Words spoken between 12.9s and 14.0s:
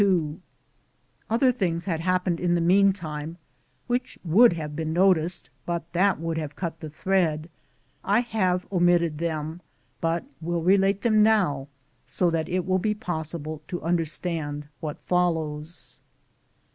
possible to